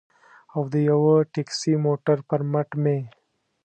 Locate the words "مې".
2.83-2.97